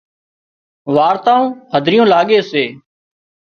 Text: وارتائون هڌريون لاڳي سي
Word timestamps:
وارتائون 0.95 1.47
هڌريون 1.73 2.07
لاڳي 2.13 2.39
سي 2.51 2.65